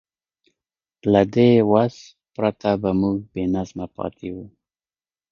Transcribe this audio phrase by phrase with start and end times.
[1.11, 1.95] له دې وس
[2.35, 4.45] پرته به موږ بېنظمه پاتې وو.